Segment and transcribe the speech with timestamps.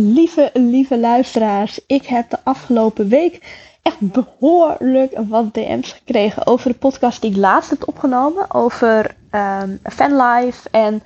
[0.00, 3.42] Lieve, lieve luisteraars, ik heb de afgelopen week
[3.82, 8.54] echt behoorlijk wat DM's gekregen over de podcast die ik laatst heb opgenomen.
[8.54, 11.02] Over um, fanlife en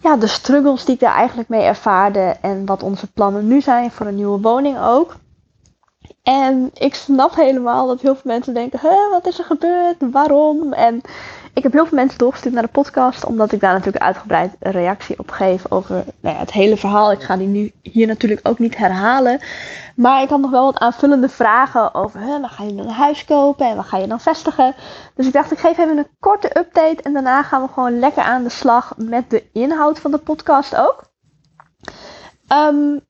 [0.00, 2.36] ja, de struggles die ik daar eigenlijk mee ervaarde.
[2.40, 5.16] En wat onze plannen nu zijn voor een nieuwe woning ook.
[6.26, 9.96] En ik snap helemaal dat heel veel mensen denken: Hé, wat is er gebeurd?
[10.10, 10.72] Waarom?
[10.72, 11.00] En
[11.54, 15.18] ik heb heel veel mensen doorgestuurd naar de podcast, omdat ik daar natuurlijk uitgebreid reactie
[15.18, 17.12] op geef over nou ja, het hele verhaal.
[17.12, 19.40] Ik ga die nu hier natuurlijk ook niet herhalen.
[19.96, 22.92] Maar ik had nog wel wat aanvullende vragen over hè, waar ga je dan een
[22.92, 24.74] huis kopen en waar ga je dan vestigen.
[25.14, 28.22] Dus ik dacht, ik geef even een korte update en daarna gaan we gewoon lekker
[28.22, 31.02] aan de slag met de inhoud van de podcast ook.
[32.52, 33.00] Um,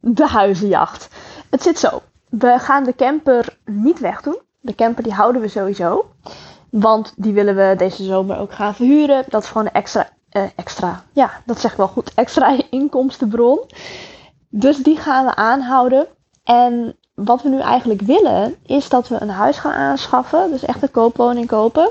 [0.00, 1.08] de huizenjacht.
[1.50, 2.02] Het zit zo.
[2.38, 4.38] We gaan de camper niet wegdoen.
[4.60, 6.10] De camper die houden we sowieso.
[6.70, 9.24] Want die willen we deze zomer ook gaan verhuren.
[9.28, 13.60] Dat is gewoon een extra, uh, extra, ja, dat zeg ik wel goed, extra inkomstenbron.
[14.48, 16.06] Dus die gaan we aanhouden.
[16.44, 20.50] En wat we nu eigenlijk willen, is dat we een huis gaan aanschaffen.
[20.50, 21.88] Dus echt een koopwoning kopen.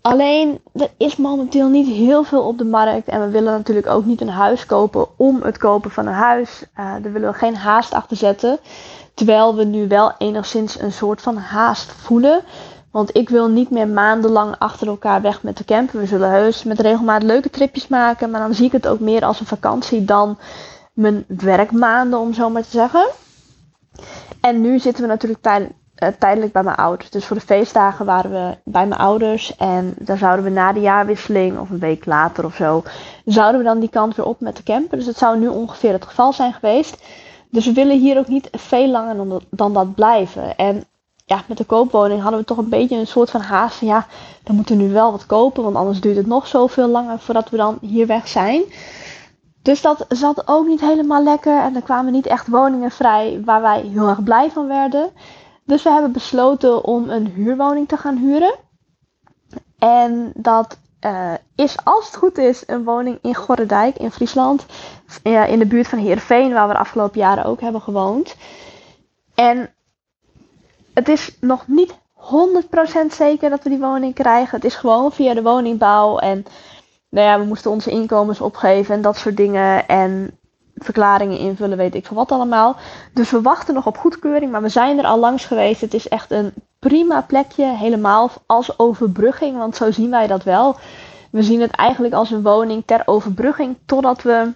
[0.00, 3.08] Alleen, er is momenteel niet heel veel op de markt.
[3.08, 6.64] En we willen natuurlijk ook niet een huis kopen om het kopen van een huis.
[6.78, 8.58] Uh, daar willen we geen haast achter zetten.
[9.14, 12.40] Terwijl we nu wel enigszins een soort van haast voelen.
[12.90, 16.00] Want ik wil niet meer maandenlang achter elkaar weg met de camper.
[16.00, 18.30] We zullen heus met regelmaat leuke tripjes maken.
[18.30, 20.38] Maar dan zie ik het ook meer als een vakantie dan
[20.92, 23.06] mijn werkmaanden, om zo maar te zeggen.
[24.40, 25.46] En nu zitten we natuurlijk
[25.94, 27.10] eh, tijdelijk bij mijn ouders.
[27.10, 29.56] Dus voor de feestdagen waren we bij mijn ouders.
[29.56, 32.82] En dan zouden we na de jaarwisseling, of een week later of zo,
[33.24, 34.98] zouden we dan die kant weer op met de camper.
[34.98, 37.02] Dus het zou nu ongeveer het geval zijn geweest.
[37.52, 40.56] Dus we willen hier ook niet veel langer dan dat, blijven.
[40.56, 40.84] En
[41.24, 43.80] ja, met de koopwoning hadden we toch een beetje een soort van haast.
[43.80, 44.06] Ja,
[44.42, 47.50] dan moeten we nu wel wat kopen, want anders duurt het nog zoveel langer voordat
[47.50, 48.62] we dan hier weg zijn.
[49.62, 53.62] Dus dat zat ook niet helemaal lekker en er kwamen niet echt woningen vrij waar
[53.62, 55.10] wij heel erg blij van werden.
[55.64, 58.54] Dus we hebben besloten om een huurwoning te gaan huren.
[59.78, 64.66] En dat uh, is, als het goed is, een woning in Gorredijk in Friesland.
[65.22, 68.36] in de buurt van Heerenveen, waar we de afgelopen jaren ook hebben gewoond.
[69.34, 69.74] En
[70.94, 74.56] het is nog niet 100% zeker dat we die woning krijgen.
[74.56, 76.18] Het is gewoon via de woningbouw.
[76.18, 76.44] En
[77.08, 79.88] nou ja, we moesten onze inkomens opgeven en dat soort dingen.
[79.88, 80.36] En
[80.74, 82.76] verklaringen invullen, weet ik van wat allemaal.
[83.12, 85.80] Dus we wachten nog op goedkeuring, maar we zijn er al langs geweest.
[85.80, 86.52] Het is echt een
[86.88, 90.76] prima plekje, helemaal als overbrugging, want zo zien wij dat wel.
[91.30, 94.54] We zien het eigenlijk als een woning ter overbrugging, totdat we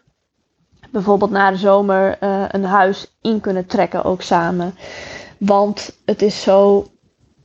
[0.90, 4.74] bijvoorbeeld na de zomer uh, een huis in kunnen trekken, ook samen.
[5.38, 6.86] Want het is zo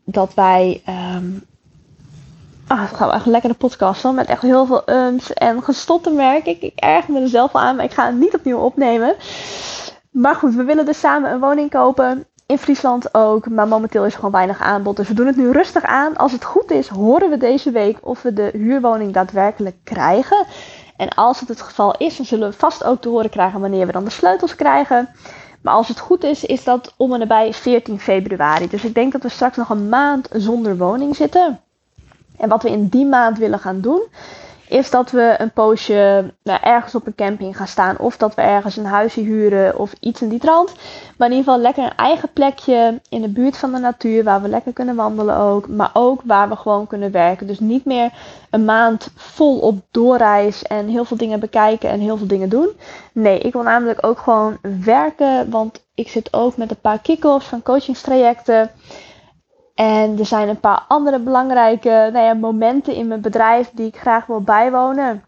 [0.05, 0.83] dat wij.
[1.15, 1.43] Um,
[2.67, 4.15] ah, het gaat echt een lekkere podcast van.
[4.15, 6.61] Met echt heel veel ums en gestotte merk ik.
[6.61, 9.15] Ik erger me er zelf aan, maar ik ga het niet opnieuw opnemen.
[10.11, 12.25] Maar goed, we willen dus samen een woning kopen.
[12.51, 13.49] In Friesland ook.
[13.49, 14.95] Maar momenteel is er gewoon weinig aanbod.
[14.95, 16.17] Dus we doen het nu rustig aan.
[16.17, 20.45] Als het goed is, horen we deze week of we de huurwoning daadwerkelijk krijgen.
[20.97, 23.85] En als het het geval is, dan zullen we vast ook te horen krijgen wanneer
[23.85, 25.09] we dan de sleutels krijgen.
[25.61, 28.67] Maar als het goed is, is dat om en nabij 14 februari.
[28.67, 31.59] Dus ik denk dat we straks nog een maand zonder woning zitten.
[32.37, 34.01] En wat we in die maand willen gaan doen,
[34.71, 37.97] is dat we een poosje nou, ergens op een camping gaan staan.
[37.97, 40.73] Of dat we ergens een huisje huren of iets in die trant.
[41.17, 44.23] Maar in ieder geval lekker een eigen plekje in de buurt van de natuur.
[44.23, 45.67] Waar we lekker kunnen wandelen ook.
[45.67, 47.47] Maar ook waar we gewoon kunnen werken.
[47.47, 48.09] Dus niet meer
[48.49, 52.69] een maand vol op doorreis en heel veel dingen bekijken en heel veel dingen doen.
[53.11, 55.49] Nee, ik wil namelijk ook gewoon werken.
[55.49, 58.71] Want ik zit ook met een paar kick-offs van coachingstrajecten.
[59.75, 63.97] En er zijn een paar andere belangrijke nou ja, momenten in mijn bedrijf die ik
[63.97, 65.23] graag wil bijwonen.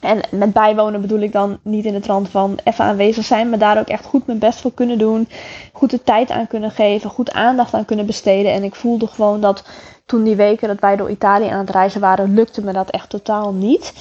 [0.00, 3.58] En met bijwonen bedoel ik dan niet in de trant van even aanwezig zijn, maar
[3.58, 5.28] daar ook echt goed mijn best voor kunnen doen.
[5.72, 8.52] Goed de tijd aan kunnen geven, goed aandacht aan kunnen besteden.
[8.52, 9.64] En ik voelde gewoon dat
[10.06, 13.10] toen die weken dat wij door Italië aan het reizen waren, lukte me dat echt
[13.10, 13.92] totaal niet.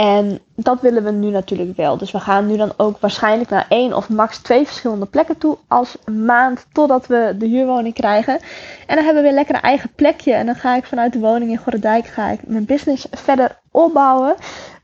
[0.00, 1.96] En dat willen we nu natuurlijk wel.
[1.96, 5.58] Dus we gaan nu dan ook waarschijnlijk naar één of max twee verschillende plekken toe
[5.68, 8.38] als maand totdat we de huurwoning krijgen.
[8.86, 10.32] En dan hebben we weer lekker een eigen plekje.
[10.32, 14.34] En dan ga ik vanuit de woning in Gorredijk ga ik mijn business verder opbouwen.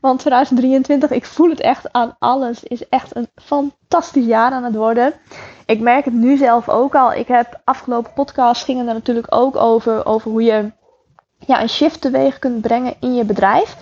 [0.01, 4.75] Want 2023, ik voel het echt aan alles, is echt een fantastisch jaar aan het
[4.75, 5.13] worden.
[5.65, 7.13] Ik merk het nu zelf ook al.
[7.13, 10.71] Ik heb afgelopen podcast gingen er natuurlijk ook over, over hoe je
[11.45, 13.77] ja, een shift teweeg kunt brengen in je bedrijf.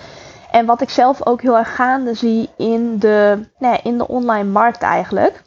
[0.56, 4.50] En wat ik zelf ook heel erg gaande zie in de, nou in de online
[4.50, 5.44] markt eigenlijk.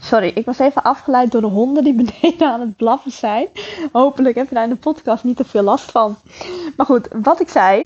[0.00, 3.48] Sorry, ik was even afgeleid door de honden die beneden aan het blaffen zijn.
[3.92, 6.16] Hopelijk heb je daar in de podcast niet te veel last van.
[6.76, 7.82] Maar goed, wat ik zei.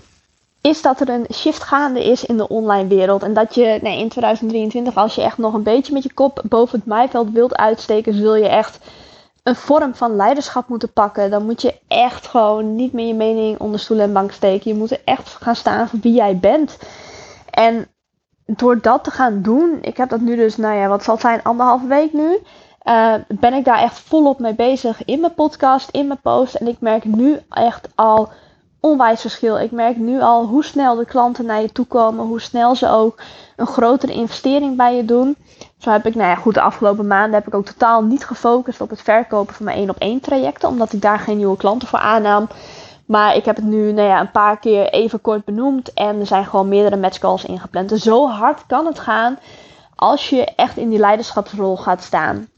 [0.60, 3.22] is dat er een shift gaande is in de online wereld.
[3.22, 6.42] En dat je nee, in 2023, als je echt nog een beetje met je kop
[6.44, 8.78] boven het maaiveld wilt uitsteken, zul je echt
[9.48, 11.30] een vorm van leiderschap moeten pakken.
[11.30, 14.70] Dan moet je echt gewoon niet meer je mening onder stoel en bank steken.
[14.70, 16.78] Je moet er echt gaan staan voor wie jij bent.
[17.50, 17.86] En
[18.46, 21.42] door dat te gaan doen, ik heb dat nu dus, nou ja, wat zal zijn,
[21.42, 22.38] anderhalve week nu.
[22.84, 26.54] Uh, ben ik daar echt volop mee bezig in mijn podcast, in mijn post.
[26.54, 28.28] En ik merk nu echt al
[28.80, 29.58] onwijs verschil.
[29.58, 32.88] Ik merk nu al hoe snel de klanten naar je toe komen, hoe snel ze
[32.88, 33.20] ook
[33.56, 35.36] een grotere investering bij je doen.
[35.78, 38.80] Zo heb ik, nou ja, goed, de afgelopen maanden heb ik ook totaal niet gefocust
[38.80, 41.88] op het verkopen van mijn één op één trajecten, omdat ik daar geen nieuwe klanten
[41.88, 42.48] voor aannam.
[43.06, 46.26] Maar ik heb het nu nou ja, een paar keer even kort benoemd en er
[46.26, 47.88] zijn gewoon meerdere matchcalls ingepland.
[47.88, 49.38] Dus zo hard kan het gaan
[49.94, 52.48] als je echt in die leiderschapsrol gaat staan.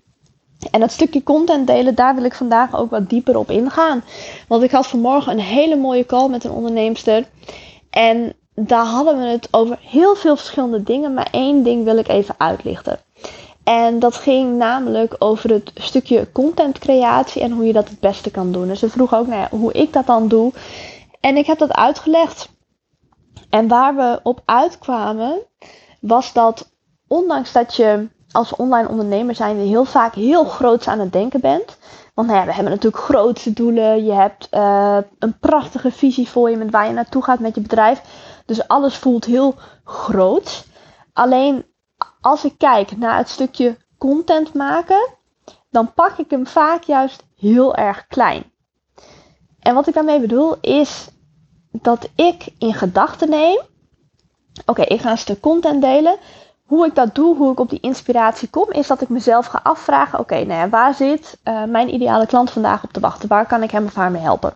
[0.70, 4.04] En dat stukje content delen, daar wil ik vandaag ook wat dieper op ingaan.
[4.48, 7.24] Want ik had vanmorgen een hele mooie call met een onderneemster.
[7.90, 12.08] En daar hadden we het over heel veel verschillende dingen, maar één ding wil ik
[12.08, 12.98] even uitlichten.
[13.64, 18.52] En dat ging namelijk over het stukje contentcreatie en hoe je dat het beste kan
[18.52, 18.68] doen.
[18.68, 20.52] Dus ze vroeg ook naar hoe ik dat dan doe.
[21.20, 22.48] En ik heb dat uitgelegd.
[23.50, 25.38] En waar we op uitkwamen,
[26.00, 26.70] was dat
[27.08, 31.78] ondanks dat je als online ondernemer zijn heel vaak heel groots aan het denken bent.
[32.14, 34.04] Want nou ja, we hebben natuurlijk grootste doelen.
[34.04, 37.60] Je hebt uh, een prachtige visie voor je met waar je naartoe gaat met je
[37.60, 38.02] bedrijf.
[38.46, 39.54] Dus alles voelt heel
[39.84, 40.64] groot.
[41.12, 41.64] Alleen
[42.20, 45.08] als ik kijk naar het stukje content maken,
[45.70, 48.52] dan pak ik hem vaak juist heel erg klein.
[49.60, 51.08] En wat ik daarmee bedoel is
[51.72, 53.60] dat ik in gedachten neem.
[54.66, 56.16] Oké, ik ga een stuk content delen.
[56.70, 59.60] Hoe ik dat doe, hoe ik op die inspiratie kom, is dat ik mezelf ga
[59.62, 63.28] afvragen: oké, nou ja, waar zit uh, mijn ideale klant vandaag op te wachten?
[63.28, 64.54] Waar kan ik hem of haar mee helpen?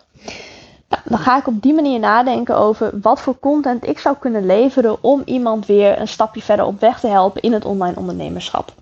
[0.88, 4.46] Nou, dan ga ik op die manier nadenken over wat voor content ik zou kunnen
[4.46, 8.72] leveren om iemand weer een stapje verder op weg te helpen in het online ondernemerschap.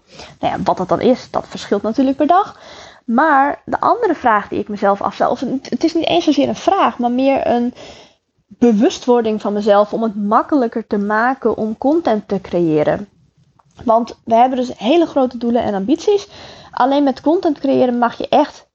[0.41, 2.59] Nou ja, wat dat dan is, dat verschilt natuurlijk per dag.
[3.05, 6.55] Maar de andere vraag die ik mezelf afstel, of het is niet eens zozeer een
[6.55, 7.75] vraag, maar meer een
[8.47, 13.09] bewustwording van mezelf om het makkelijker te maken om content te creëren.
[13.85, 16.29] Want we hebben dus hele grote doelen en ambities.
[16.71, 18.71] Alleen met content creëren mag je echt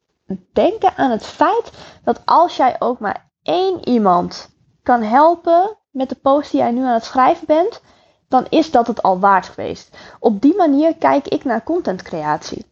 [0.54, 1.72] denken aan het feit
[2.04, 4.50] dat als jij ook maar één iemand
[4.84, 7.82] kan helpen met de post die jij nu aan het schrijven bent,
[8.28, 9.98] dan is dat het al waard geweest.
[10.20, 12.66] Op die manier kijk ik naar contentcreatie.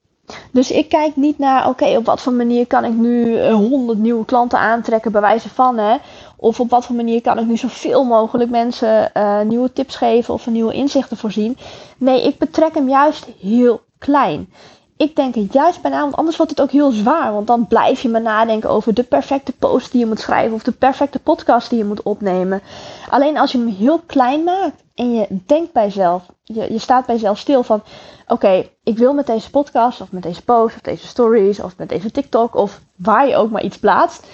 [0.55, 4.25] Dus ik kijk niet naar, oké, op wat voor manier kan ik nu 100 nieuwe
[4.25, 5.97] klanten aantrekken, bij wijze van, hè?
[6.37, 10.33] Of op wat voor manier kan ik nu zoveel mogelijk mensen uh, nieuwe tips geven
[10.33, 11.57] of nieuwe inzichten voorzien.
[11.97, 14.49] Nee, ik betrek hem juist heel klein.
[14.97, 17.33] Ik denk er juist bijna, want anders wordt het ook heel zwaar.
[17.33, 20.63] Want dan blijf je maar nadenken over de perfecte post die je moet schrijven of
[20.63, 22.61] de perfecte podcast die je moet opnemen.
[23.09, 27.05] Alleen als je hem heel klein maakt en je denkt bij jezelf, je, je staat
[27.05, 27.83] bij jezelf stil van:
[28.27, 31.89] oké, ik wil met deze podcast of met deze post of deze stories of met
[31.89, 34.27] deze TikTok of waar je ook maar iets plaatst,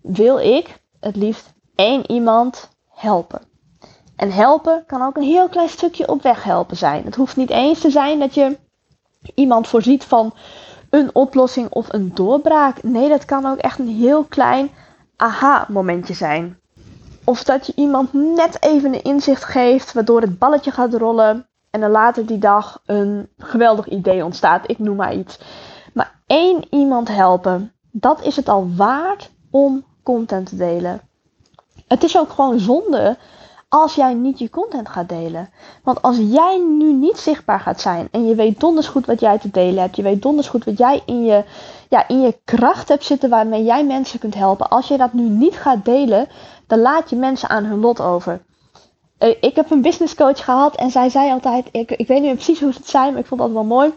[0.00, 3.40] wil ik het liefst één iemand helpen.
[4.16, 7.04] En helpen kan ook een heel klein stukje op weg helpen zijn.
[7.04, 8.56] Het hoeft niet eens te zijn dat je
[9.34, 10.34] iemand voorziet van
[10.90, 12.82] een oplossing of een doorbraak.
[12.82, 14.70] Nee, dat kan ook echt een heel klein
[15.16, 16.58] aha-momentje zijn.
[17.24, 21.82] Of dat je iemand net even een inzicht geeft waardoor het balletje gaat rollen en
[21.82, 24.70] er later die dag een geweldig idee ontstaat.
[24.70, 25.38] Ik noem maar iets.
[25.92, 31.00] Maar één iemand helpen, dat is het al waard om content te delen.
[31.88, 33.16] Het is ook gewoon zonde
[33.72, 35.50] als jij niet je content gaat delen.
[35.82, 39.38] Want als jij nu niet zichtbaar gaat zijn en je weet donders goed wat jij
[39.38, 41.44] te delen hebt, je weet donders goed wat jij in je,
[41.88, 44.68] ja, in je kracht hebt zitten waarmee jij mensen kunt helpen.
[44.68, 46.28] Als je dat nu niet gaat delen,
[46.66, 48.42] dan laat je mensen aan hun lot over.
[49.18, 52.34] Eh, ik heb een business coach gehad en zij zei altijd, ik, ik weet niet
[52.34, 53.92] precies hoe het zijn, maar ik vond dat wel mooi.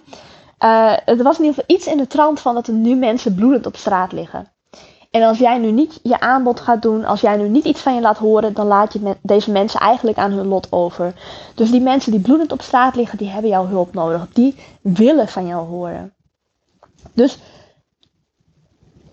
[1.06, 3.66] Er was in ieder geval iets in de trant van dat er nu mensen bloedend
[3.66, 4.55] op straat liggen.
[5.16, 7.96] En als jij nu niet je aanbod gaat doen, als jij nu niet iets van
[7.96, 11.14] je laat horen, dan laat je deze mensen eigenlijk aan hun lot over.
[11.54, 14.28] Dus die mensen die bloedend op straat liggen, die hebben jouw hulp nodig.
[14.34, 16.14] Die willen van jou horen.
[17.14, 17.38] Dus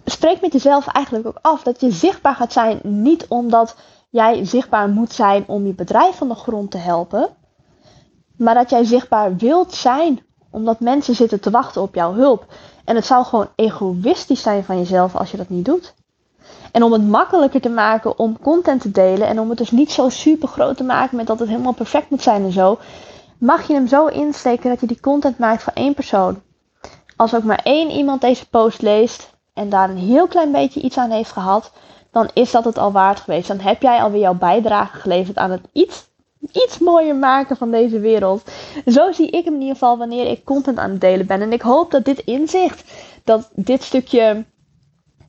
[0.04, 3.76] spreek met jezelf eigenlijk ook af dat je zichtbaar gaat zijn, niet omdat
[4.10, 7.28] jij zichtbaar moet zijn om je bedrijf van de grond te helpen,
[8.36, 12.46] maar dat jij zichtbaar wilt zijn omdat mensen zitten te wachten op jouw hulp.
[12.84, 15.94] En het zou gewoon egoïstisch zijn van jezelf als je dat niet doet.
[16.72, 19.92] En om het makkelijker te maken om content te delen en om het dus niet
[19.92, 22.78] zo super groot te maken met dat het helemaal perfect moet zijn en zo,
[23.38, 26.42] mag je hem zo insteken dat je die content maakt voor één persoon.
[27.16, 30.98] Als ook maar één iemand deze post leest en daar een heel klein beetje iets
[30.98, 31.72] aan heeft gehad,
[32.10, 33.48] dan is dat het al waard geweest.
[33.48, 36.08] Dan heb jij alweer jouw bijdrage geleverd aan het iets,
[36.52, 38.50] iets mooier maken van deze wereld.
[38.86, 41.40] Zo zie ik hem in ieder geval wanneer ik content aan het delen ben.
[41.40, 42.92] En ik hoop dat dit inzicht,
[43.24, 44.44] dat dit stukje,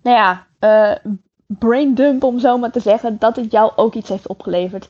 [0.03, 1.11] nou ja, uh,
[1.47, 4.87] brain dump om zo maar te zeggen, dat het jou ook iets heeft opgeleverd.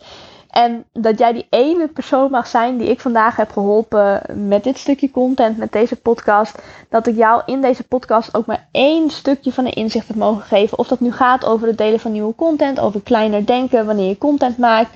[0.53, 4.77] En dat jij die ene persoon mag zijn die ik vandaag heb geholpen met dit
[4.77, 6.61] stukje content, met deze podcast.
[6.89, 10.43] Dat ik jou in deze podcast ook maar één stukje van een inzicht heb mogen
[10.43, 10.77] geven.
[10.77, 14.17] Of dat nu gaat over het delen van nieuwe content, over kleiner denken wanneer je
[14.17, 14.89] content maakt.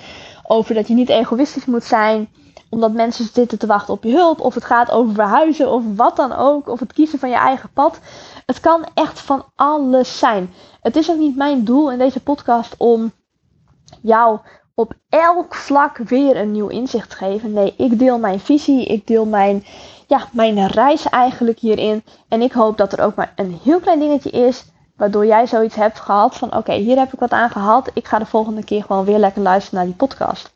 [0.48, 2.30] Over dat je niet egoïstisch moet zijn
[2.70, 4.40] omdat mensen zitten te wachten op je hulp.
[4.40, 6.68] Of het gaat over verhuizen of wat dan ook.
[6.68, 8.00] Of het kiezen van je eigen pad.
[8.46, 10.54] Het kan echt van alles zijn.
[10.82, 13.12] Het is ook niet mijn doel in deze podcast om
[14.02, 14.40] jou
[14.76, 17.54] op elk vlak weer een nieuw inzicht geven.
[17.54, 19.66] Nee, ik deel mijn visie, ik deel mijn,
[20.08, 22.04] ja, mijn reis eigenlijk hierin.
[22.28, 24.66] En ik hoop dat er ook maar een heel klein dingetje is,
[24.98, 27.90] waardoor jij zoiets hebt gehad van oké, hier heb ik wat aan gehad.
[27.94, 30.56] Ik ga de volgende keer gewoon weer lekker luisteren naar die podcast.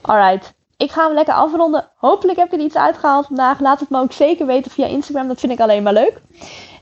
[0.00, 1.88] Alright, ik ga hem lekker afronden.
[1.96, 3.60] Hopelijk heb je er iets uitgehaald vandaag.
[3.60, 6.20] Laat het me ook zeker weten via Instagram, dat vind ik alleen maar leuk.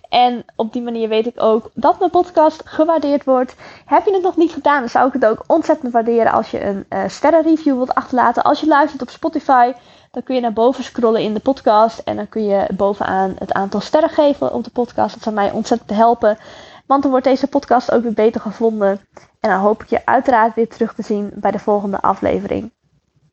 [0.08, 3.54] En op die manier weet ik ook dat mijn podcast gewaardeerd wordt.
[3.84, 6.64] Heb je het nog niet gedaan, dan zou ik het ook ontzettend waarderen als je
[6.64, 8.42] een uh, sterrenreview wilt achterlaten.
[8.42, 9.72] Als je luistert op Spotify,
[10.10, 11.98] dan kun je naar boven scrollen in de podcast.
[11.98, 15.14] En dan kun je bovenaan het aantal sterren geven op de podcast.
[15.14, 16.38] Dat zou mij ontzettend helpen.
[16.86, 19.00] Want dan wordt deze podcast ook weer beter gevonden.
[19.40, 22.72] En dan hoop ik je uiteraard weer terug te zien bij de volgende aflevering.